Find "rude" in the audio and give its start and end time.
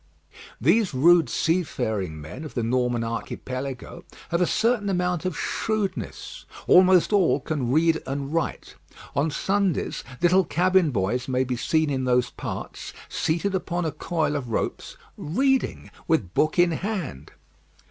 0.95-1.29